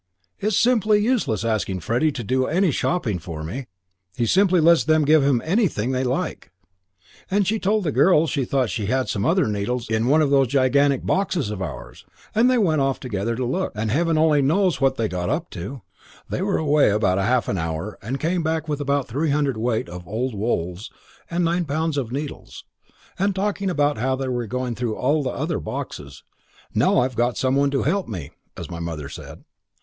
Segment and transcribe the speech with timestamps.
[0.39, 3.67] It's simply useless asking Freddie to do any shopping for me.
[4.17, 6.49] He simply lets them give him anything they like.'
[7.29, 10.31] And she told the girl she thought she had some other needles in one of
[10.31, 12.03] those gigantic old boxes of ours.
[12.33, 15.51] And they went off together to look, and heaven only knows what they got up
[15.51, 15.83] to;
[16.27, 20.07] they were away about half an hour and came back with about three hundredweight of
[20.07, 20.89] old wools
[21.29, 22.65] and nine pounds of needles,
[23.19, 26.23] and talking about how they were going through all the other boxes,
[26.73, 29.43] 'now I've got some one to help me', as my mother said.